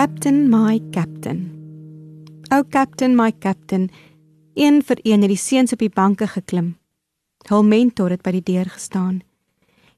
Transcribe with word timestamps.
Captain 0.00 0.48
my 0.48 0.80
captain. 0.92 1.40
O 2.50 2.64
captain 2.64 3.14
my 3.14 3.32
captain, 3.38 3.90
een 4.54 4.78
vir 4.82 4.98
een 5.02 5.20
het 5.20 5.28
die 5.28 5.36
seuns 5.36 5.74
op 5.76 5.82
die 5.84 5.90
banke 5.92 6.24
geklim. 6.26 6.70
Hul 7.50 7.66
mentor 7.68 8.14
het 8.14 8.22
by 8.24 8.32
die 8.38 8.46
deur 8.46 8.70
gestaan. 8.72 9.18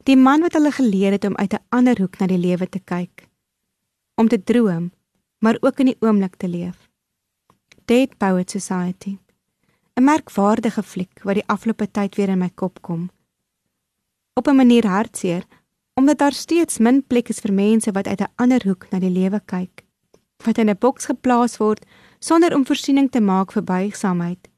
Die 0.03 0.17
man 0.19 0.43
wat 0.43 0.57
hulle 0.59 0.73
geleer 0.75 1.15
het 1.15 1.25
om 1.25 1.37
uit 1.37 1.55
'n 1.55 1.63
ander 1.69 2.01
hoek 2.03 2.19
na 2.19 2.27
die 2.27 2.39
lewe 2.39 2.67
te 2.69 2.81
kyk, 2.81 3.29
om 4.19 4.29
te 4.29 4.43
droom, 4.43 4.91
maar 5.39 5.59
ook 5.61 5.79
in 5.79 5.87
die 5.87 6.01
oomblik 6.01 6.35
te 6.37 6.49
leef. 6.49 6.91
Dead 7.85 8.19
Poet 8.19 8.51
Society. 8.51 9.19
'n 9.95 10.05
Merkwaardige 10.05 10.83
fliek 10.83 11.23
wat 11.23 11.35
die 11.35 11.47
afgelope 11.47 11.91
tyd 11.91 12.17
weer 12.17 12.29
in 12.29 12.39
my 12.39 12.51
kop 12.55 12.83
kom. 12.83 13.11
Op 14.35 14.49
'n 14.49 14.57
manier 14.57 14.87
hartseer, 14.87 15.45
omdat 15.95 16.19
daar 16.19 16.33
steeds 16.33 16.79
min 16.79 17.07
plek 17.07 17.29
is 17.29 17.41
vir 17.41 17.53
mense 17.53 17.93
wat 17.93 18.07
uit 18.07 18.21
'n 18.21 18.33
ander 18.35 18.63
hoek 18.65 18.91
na 18.91 18.99
die 18.99 19.11
lewe 19.11 19.41
kyk, 19.45 19.85
wat 20.45 20.59
in 20.59 20.69
'n 20.69 20.79
boks 20.79 21.05
geplaas 21.05 21.57
word 21.57 21.85
sonder 22.19 22.55
om 22.55 22.67
voorsiening 22.67 23.11
te 23.11 23.21
maak 23.21 23.53
vir 23.53 23.63
buigsaamheid 23.63 24.53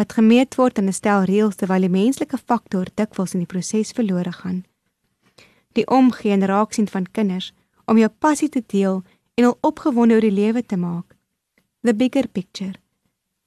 wat 0.00 0.12
gemeet 0.12 0.54
word 0.56 0.78
in 0.78 0.88
'n 0.88 0.92
stel 0.92 1.22
reëls 1.30 1.56
terwyl 1.56 1.80
die 1.80 1.96
menslike 2.00 2.38
faktor 2.38 2.86
dikwels 2.94 3.34
in 3.34 3.40
die 3.44 3.52
proses 3.54 3.92
verlore 3.92 4.32
gaan. 4.32 4.64
Die 5.72 5.86
omgee 5.86 6.32
en 6.32 6.46
raaksien 6.46 6.88
van 6.88 7.10
kinders 7.10 7.52
om 7.86 7.98
jou 7.98 8.08
passie 8.08 8.48
te 8.48 8.62
deel 8.66 9.02
en 9.34 9.44
hul 9.44 9.58
opgewonde 9.60 10.14
oor 10.14 10.20
die 10.20 10.38
lewe 10.42 10.66
te 10.66 10.76
maak. 10.76 11.16
The 11.82 11.94
bigger 11.94 12.28
picture 12.28 12.74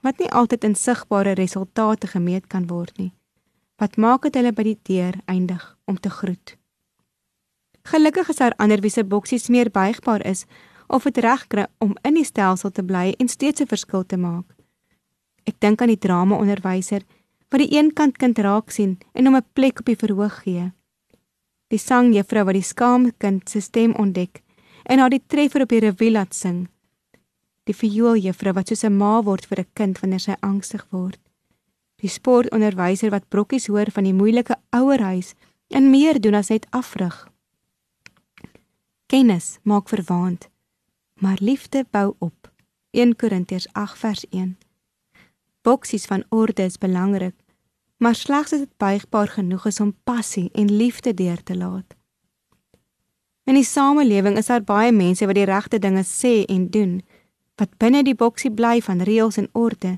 wat 0.02 0.19
nie 0.19 0.31
altyd 0.31 0.63
in 0.63 0.75
sigbare 0.75 1.33
resultate 1.33 2.07
gemeet 2.07 2.47
kan 2.47 2.67
word 2.67 2.97
nie. 2.97 3.13
Wat 3.75 3.97
maak 3.97 4.22
dit 4.22 4.35
hulle 4.35 4.52
by 4.53 4.63
die 4.63 4.79
deur 4.83 5.13
eindig 5.25 5.77
om 5.85 6.00
te 6.00 6.09
groet? 6.09 6.57
Gelukkig 7.83 8.29
is 8.29 8.35
daar 8.35 8.53
ander 8.57 8.81
wie 8.81 8.89
se 8.89 9.03
boksies 9.03 9.50
meer 9.50 9.72
buigbaar 9.72 10.25
is 10.25 10.45
of 10.88 11.03
dit 11.03 11.17
reg 11.17 11.47
kry 11.47 11.66
om 11.78 11.95
in 12.03 12.14
die 12.14 12.25
stelsel 12.25 12.72
te 12.72 12.83
bly 12.83 13.16
en 13.19 13.28
steeds 13.28 13.61
'n 13.61 13.67
verskil 13.67 14.05
te 14.05 14.17
maak. 14.17 14.45
Ek 15.45 15.59
dink 15.59 15.81
aan 15.81 15.94
die 15.94 16.00
drama 16.00 16.38
onderwyser 16.38 17.03
wat 17.50 17.61
die 17.61 17.78
een 17.78 17.94
kant 17.94 18.17
kind 18.17 18.39
raak 18.39 18.72
sien 18.72 18.97
en 19.13 19.25
hom 19.25 19.36
'n 19.36 19.50
plek 19.53 19.80
op 19.80 19.86
die 19.86 19.95
verhoog 19.95 20.41
gee. 20.44 20.72
Die 21.67 21.80
sangjuffrou 21.80 22.44
wat 22.45 22.53
die 22.53 22.63
skaam 22.63 23.11
kind 23.17 23.50
se 23.50 23.61
stem 23.61 23.94
ontdek 23.94 24.41
en 24.83 25.00
haar 25.00 25.09
die 25.09 25.23
treffer 25.28 25.61
op 25.61 25.69
die 25.69 25.80
revue 25.80 26.11
laat 26.11 26.33
sing. 26.33 26.67
Die 27.63 27.75
viooljuffrou 27.75 28.53
wat 28.53 28.67
soos 28.67 28.83
'n 28.83 28.97
ma 28.97 29.22
word 29.22 29.45
vir 29.45 29.59
'n 29.59 29.72
kind 29.73 30.00
wanneer 30.00 30.19
sy 30.19 30.36
angstig 30.41 30.86
word. 30.91 31.19
Die 32.02 32.09
sportonderwyser 32.09 33.09
wat 33.09 33.30
brokkies 33.30 33.67
hoor 33.67 33.91
van 33.91 34.03
die 34.03 34.13
moeilike 34.13 34.56
ouerhuis 34.69 35.33
en 35.69 35.89
meer 35.89 36.22
doen 36.22 36.33
as 36.33 36.50
net 36.50 36.67
afrig. 36.69 37.28
Kennis 39.08 39.59
maak 39.63 39.89
verwaand, 39.89 40.50
maar 41.19 41.38
liefde 41.41 41.85
bou 41.89 42.16
op. 42.19 42.52
1 42.91 43.16
Korintiërs 43.16 43.67
8 43.73 43.97
vers 43.97 44.25
1 44.30 44.58
boksies 45.66 46.06
van 46.06 46.23
orde 46.29 46.63
is 46.63 46.78
belangrik, 46.78 47.35
maar 47.97 48.16
slegs 48.16 48.53
as 48.53 48.62
dit 48.66 48.78
buigbaar 48.78 49.31
genoeg 49.38 49.66
is 49.72 49.79
om 49.79 49.95
passie 50.03 50.50
en 50.53 50.69
liefde 50.78 51.13
deur 51.13 51.41
te 51.44 51.57
laat. 51.57 51.95
In 53.50 53.57
die 53.57 53.66
samelewing 53.66 54.38
is 54.38 54.50
daar 54.51 54.63
baie 54.63 54.91
mense 54.94 55.25
wat 55.25 55.38
die 55.38 55.47
regte 55.50 55.79
dinge 55.81 56.03
sê 56.06 56.34
en 56.45 56.69
doen, 56.69 57.00
wat 57.57 57.78
binne 57.81 58.03
die 58.06 58.18
boksie 58.18 58.51
bly 58.51 58.78
van 58.85 59.01
reëls 59.09 59.39
en 59.41 59.50
orde, 59.53 59.97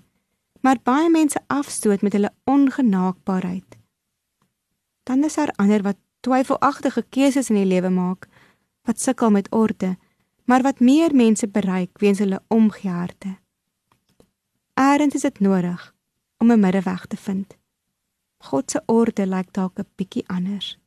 maar 0.64 0.80
baie 0.84 1.10
mense 1.12 1.40
afstoot 1.52 2.04
met 2.06 2.16
hulle 2.16 2.34
ongenaakbaarheid. 2.44 3.78
Dan 5.08 5.24
is 5.24 5.36
daar 5.40 5.54
ander 5.56 5.84
wat 5.84 6.00
twyfelagtige 6.20 7.06
keuses 7.10 7.50
in 7.50 7.60
die 7.62 7.70
lewe 7.74 7.90
maak, 7.90 8.28
wat 8.88 9.00
sukkel 9.00 9.32
met 9.32 9.52
orde, 9.52 9.96
maar 10.48 10.64
wat 10.64 10.80
meer 10.80 11.16
mense 11.16 11.48
bereik 11.48 12.00
weens 12.00 12.20
hulle 12.24 12.40
omgee 12.48 12.92
harte. 12.92 13.36
Eerens 14.80 15.16
is 15.16 15.22
dit 15.22 15.40
nodig 15.40 15.94
om 16.38 16.52
'n 16.52 16.60
middeweg 16.60 17.06
te 17.06 17.18
vind. 17.18 17.58
God 18.38 18.72
se 18.72 18.82
orde 18.86 19.26
lyk 19.28 19.54
dalk 19.54 19.80
'n 19.80 19.88
bietjie 19.96 20.28
anders. 20.28 20.80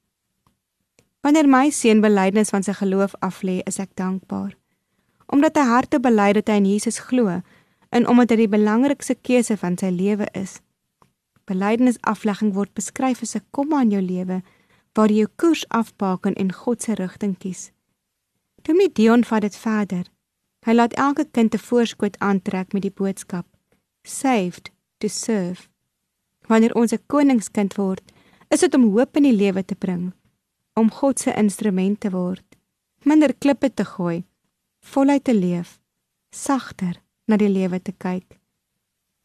Wanneer 1.21 1.49
my 1.49 1.71
seun 1.71 2.01
belydenis 2.01 2.49
van 2.49 2.63
sy 2.63 2.73
geloof 2.73 3.13
aflê, 3.19 3.61
is 3.65 3.79
ek 3.79 3.91
dankbaar. 3.95 4.57
Omdat 5.27 5.57
hy 5.57 5.63
harte 5.63 6.01
bely 6.01 6.33
dat 6.33 6.49
hy 6.49 6.55
in 6.55 6.67
Jesus 6.67 6.99
glo 6.99 7.43
en 7.89 8.09
omdat 8.09 8.29
dit 8.29 8.39
die 8.39 8.49
belangrikste 8.49 9.15
keuse 9.15 9.57
van 9.57 9.79
sy 9.79 9.91
lewe 9.91 10.29
is. 10.33 10.61
Belydenis 11.45 12.01
aflegging 12.01 12.55
word 12.55 12.75
beskryf 12.75 13.23
as 13.23 13.37
'n 13.37 13.45
kom 13.51 13.75
aan 13.75 13.91
jou 13.91 14.03
lewe 14.03 14.43
waar 14.95 15.09
jy 15.09 15.17
jou 15.17 15.29
koers 15.37 15.69
afbaken 15.69 16.35
en 16.35 16.53
God 16.53 16.83
se 16.83 16.95
rigting 16.95 17.39
kies. 17.39 17.73
Dominee 18.71 18.93
Dion 18.93 19.25
vat 19.27 19.43
dit 19.43 19.57
verder. 19.57 20.05
Hy 20.63 20.73
laat 20.77 20.93
elke 20.95 21.25
kind 21.37 21.55
'n 21.55 21.59
voorskot 21.59 22.19
aantrek 22.19 22.73
met 22.73 22.83
die 22.83 22.97
boodskap: 23.01 23.47
saved 24.03 24.71
to 24.99 25.09
serve. 25.09 25.69
Wanneer 26.47 26.75
ons 26.75 26.93
'n 26.93 27.03
koningskind 27.07 27.75
word, 27.75 28.13
is 28.49 28.61
dit 28.61 28.75
om 28.75 28.83
hoop 28.83 29.17
in 29.17 29.23
die 29.23 29.33
lewe 29.33 29.65
te 29.65 29.75
bring, 29.75 30.13
om 30.75 30.91
God 30.91 31.19
se 31.19 31.35
instrument 31.35 32.01
te 32.01 32.11
word, 32.11 32.57
minder 33.03 33.35
klippe 33.35 33.75
te 33.75 33.85
gooi, 33.85 34.25
voluit 34.81 35.25
te 35.25 35.35
leef, 35.35 35.81
sagter 36.31 37.03
na 37.25 37.37
die 37.37 37.49
lewe 37.49 37.83
te 37.83 37.93
kyk. 37.93 38.39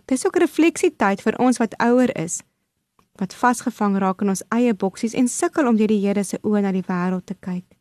Dis 0.06 0.26
ook 0.26 0.36
refleksietyd 0.36 1.22
vir 1.22 1.38
ons 1.38 1.58
wat 1.58 1.78
ouer 1.78 2.18
is, 2.18 2.42
wat 3.16 3.34
vasgevang 3.34 3.98
raak 3.98 4.22
in 4.22 4.30
ons 4.30 4.44
eie 4.50 4.74
boksies 4.74 5.14
en 5.14 5.28
sukkel 5.28 5.68
om 5.68 5.76
deur 5.76 5.88
die 5.88 6.08
Here 6.08 6.24
se 6.24 6.38
oë 6.42 6.62
na 6.62 6.72
die 6.72 6.88
wêreld 6.88 7.26
te 7.26 7.36
kyk. 7.40 7.75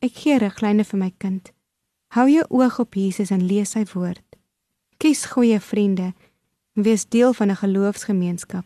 Ek 0.00 0.14
gee 0.14 0.38
riglyne 0.38 0.84
vir 0.84 0.98
my 0.98 1.10
kind. 1.18 1.52
Hou 2.14 2.28
jou 2.30 2.44
oog 2.48 2.78
op 2.78 2.94
Jesus 2.94 3.32
en 3.34 3.44
lees 3.46 3.74
sy 3.74 3.84
woord. 3.92 4.24
Kies 4.98 5.26
goeie 5.32 5.60
vriende. 5.60 6.12
Wees 6.74 7.04
deel 7.06 7.34
van 7.34 7.50
'n 7.50 7.62
geloofsgemeenskap. 7.62 8.64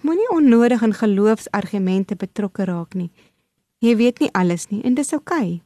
Moenie 0.00 0.30
onnodig 0.30 0.82
in 0.82 0.94
geloofsargumente 0.94 2.16
betrokke 2.16 2.64
raak 2.64 2.94
nie. 2.94 3.10
Jy 3.78 3.96
weet 3.96 4.18
nie 4.18 4.32
alles 4.32 4.68
nie 4.68 4.82
en 4.82 4.94
dis 4.94 5.12
oukei. 5.12 5.36
Okay. 5.36 5.62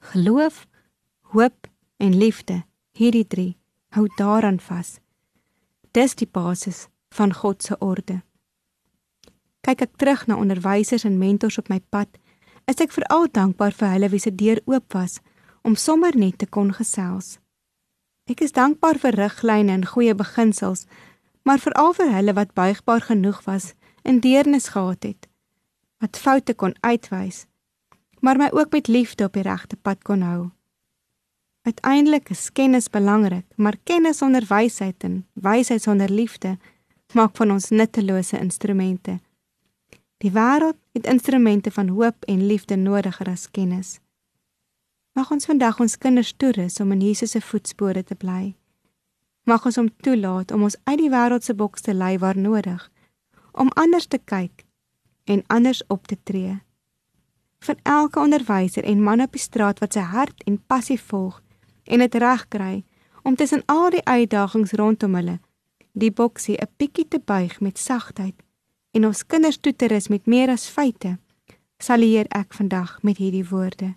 Geloof, 0.00 0.66
hoop 1.20 1.66
en 1.96 2.16
liefde, 2.16 2.64
hierdie 2.92 3.26
drie, 3.26 3.56
hou 3.88 4.06
daaraan 4.16 4.60
vas. 4.60 4.98
Dis 5.90 6.14
die 6.14 6.28
basis 6.30 6.86
van 7.08 7.34
God 7.34 7.62
se 7.62 7.78
orde. 7.78 8.22
Kyk 9.60 9.80
ek 9.80 9.96
terug 9.96 10.26
na 10.26 10.36
onderwysers 10.36 11.04
en 11.04 11.18
mentors 11.18 11.58
op 11.58 11.68
my 11.68 11.80
pad, 11.90 12.08
is 12.68 12.80
ek 12.84 12.92
veral 12.92 13.26
dankbaar 13.32 13.72
vir 13.72 13.94
hulle 13.94 14.10
wie 14.12 14.20
se 14.20 14.32
deur 14.34 14.60
oop 14.68 14.94
was 14.96 15.18
om 15.64 15.76
sommer 15.76 16.16
net 16.16 16.38
te 16.38 16.46
kon 16.46 16.70
gesels. 16.76 17.38
Ek 18.28 18.42
is 18.44 18.52
dankbaar 18.52 19.00
vir 19.00 19.16
riglyne 19.16 19.72
en 19.72 19.86
goeie 19.88 20.14
beginsels, 20.14 20.84
maar 21.48 21.62
veral 21.64 21.94
vir 21.96 22.12
hulle 22.12 22.34
wat 22.36 22.52
buigbaar 22.58 23.06
genoeg 23.08 23.40
was 23.46 23.72
en 24.04 24.20
deernis 24.20 24.68
gehad 24.74 25.04
het, 25.08 25.28
wat 26.04 26.20
foute 26.20 26.54
kon 26.54 26.76
uitwys, 26.84 27.46
maar 28.20 28.36
my 28.36 28.50
ook 28.52 28.72
met 28.76 28.88
liefde 28.88 29.24
op 29.24 29.36
die 29.36 29.46
regte 29.48 29.76
pad 29.76 30.04
kon 30.04 30.24
hou. 30.26 30.50
Uiteindelik 31.68 32.30
is 32.32 32.50
kennis 32.52 32.88
belangrik, 32.92 33.46
maar 33.56 33.76
kennis 33.84 34.20
sonder 34.20 34.44
wysheid 34.48 35.04
en 35.04 35.24
wysheid 35.32 35.82
sonder 35.82 36.12
liefde 36.12 36.56
maak 37.16 37.36
van 37.36 37.50
ons 37.56 37.70
nuttelose 37.72 38.38
instrumente. 38.38 39.18
Die 40.18 40.30
wêreld 40.34 40.76
het 40.92 41.06
instrumente 41.06 41.70
van 41.70 41.88
hoop 41.88 42.24
en 42.24 42.46
liefde 42.46 42.76
nodiger 42.76 43.28
as 43.30 43.50
kennis. 43.50 44.00
Mag 45.12 45.30
ons 45.30 45.46
vandag 45.46 45.78
ons 45.80 45.98
kinders 45.98 46.32
toerus 46.36 46.80
om 46.80 46.92
in 46.92 47.00
Jesus 47.00 47.30
se 47.30 47.40
voetspore 47.40 48.02
te 48.04 48.14
bly. 48.14 48.56
Mag 49.46 49.64
ons 49.64 49.78
hom 49.78 49.90
toelaat 50.02 50.50
om 50.50 50.62
ons 50.66 50.76
uit 50.84 50.98
die 50.98 51.10
wêreld 51.10 51.46
se 51.46 51.54
boks 51.54 51.86
te 51.86 51.94
lei 51.94 52.18
waar 52.18 52.38
nodig, 52.38 52.90
om 53.52 53.70
anders 53.78 54.06
te 54.06 54.18
kyk 54.18 54.66
en 55.24 55.44
anders 55.46 55.84
op 55.86 56.06
te 56.06 56.18
tree. 56.22 56.58
Vir 57.62 57.78
elke 57.82 58.20
onderwyser 58.20 58.84
en 58.84 59.02
man 59.02 59.22
op 59.22 59.32
die 59.32 59.42
straat 59.42 59.78
wat 59.78 59.94
sy 59.94 60.02
hart 60.02 60.42
en 60.50 60.58
passie 60.66 60.98
volg 61.00 61.38
en 61.86 62.02
dit 62.02 62.14
reg 62.14 62.44
kry 62.48 62.74
om 63.22 63.38
tussen 63.38 63.62
al 63.66 63.90
die 63.94 64.04
uitdagings 64.04 64.74
rondom 64.82 65.14
hulle 65.14 65.38
die 65.92 66.10
boksie 66.10 66.58
'n 66.58 66.70
bietjie 66.76 67.08
te 67.08 67.18
buig 67.18 67.60
met 67.60 67.78
sagtheid 67.78 68.47
en 68.90 69.06
ons 69.06 69.26
kinders 69.26 69.58
toe 69.60 69.76
te 69.76 69.86
rus 69.86 70.08
met 70.08 70.26
meer 70.26 70.48
as 70.50 70.68
feite 70.68 71.18
Salieer 71.78 72.26
ek 72.34 72.56
vandag 72.58 72.96
met 73.06 73.20
hierdie 73.22 73.44
woorde: 73.46 73.92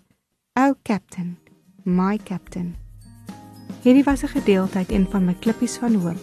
O 0.54 0.76
Captain, 0.86 1.34
my 1.82 2.14
Captain. 2.22 2.76
Hierdie 3.82 4.06
was 4.06 4.22
'n 4.22 4.38
gedeelte 4.38 4.78
uit 4.78 4.90
een 4.90 5.06
van 5.10 5.24
my 5.24 5.34
klippies 5.34 5.76
van 5.76 5.94
hoop. 5.94 6.22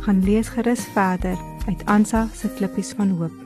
Gaan 0.00 0.24
lees 0.24 0.48
gerus 0.48 0.84
verder 0.96 1.36
uit 1.66 1.84
Ansa 1.84 2.28
se 2.32 2.48
klippies 2.48 2.92
van 2.92 3.10
hoop. 3.10 3.45